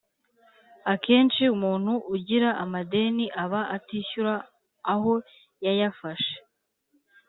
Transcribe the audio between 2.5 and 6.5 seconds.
amadeni aba atishyura aho yayafashe